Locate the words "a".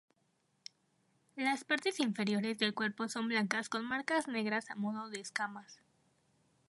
4.71-4.75